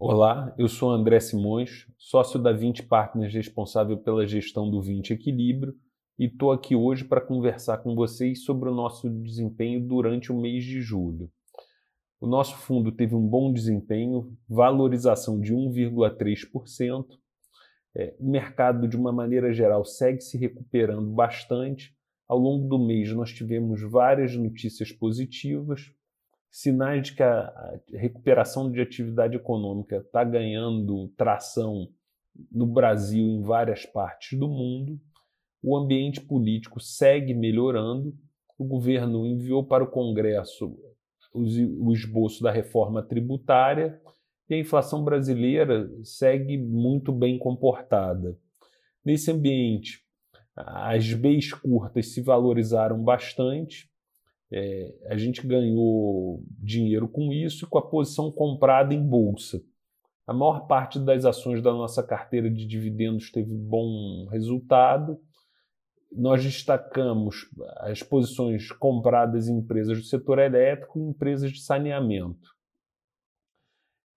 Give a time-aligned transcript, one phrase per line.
[0.00, 5.74] Olá, eu sou André Simões, sócio da 20 Partners responsável pela gestão do 20 Equilíbrio
[6.16, 10.62] e estou aqui hoje para conversar com vocês sobre o nosso desempenho durante o mês
[10.62, 11.28] de julho.
[12.20, 17.04] O nosso fundo teve um bom desempenho, valorização de 1,3%.
[17.96, 21.92] É, o mercado, de uma maneira geral, segue se recuperando bastante.
[22.28, 25.92] Ao longo do mês, nós tivemos várias notícias positivas,
[26.50, 31.88] sinais de que a recuperação de atividade econômica está ganhando tração
[32.50, 34.98] no Brasil em várias partes do mundo.
[35.62, 38.16] O ambiente político segue melhorando.
[38.56, 40.76] O governo enviou para o Congresso
[41.32, 44.00] o esboço da reforma tributária
[44.48, 48.36] e a inflação brasileira segue muito bem comportada.
[49.04, 50.02] Nesse ambiente,
[50.56, 53.90] as Bs curtas se valorizaram bastante,
[54.50, 59.62] é, a gente ganhou dinheiro com isso e com a posição comprada em bolsa.
[60.26, 65.18] A maior parte das ações da nossa carteira de dividendos teve bom resultado.
[66.10, 72.56] Nós destacamos as posições compradas em empresas do setor elétrico e empresas de saneamento.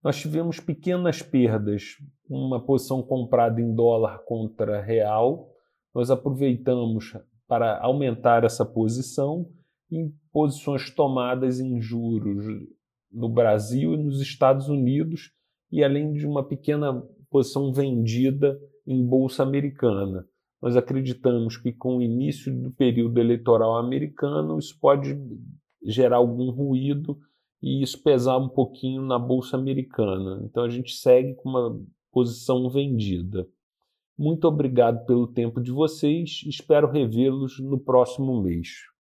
[0.04, 5.50] Nós tivemos pequenas perdas, uma posição comprada em dólar contra real.
[5.94, 7.14] Nós aproveitamos
[7.48, 9.46] para aumentar essa posição
[9.92, 12.46] em posições tomadas em juros
[13.12, 15.32] no Brasil e nos Estados Unidos,
[15.72, 20.26] e além de uma pequena posição vendida em bolsa americana.
[20.62, 25.18] Nós acreditamos que com o início do período eleitoral americano, isso pode
[25.84, 27.18] gerar algum ruído
[27.62, 30.42] e isso pesar um pouquinho na bolsa americana.
[30.46, 31.82] Então a gente segue com uma
[32.12, 33.48] posição vendida.
[34.18, 38.91] Muito obrigado pelo tempo de vocês, espero revê-los no próximo mês.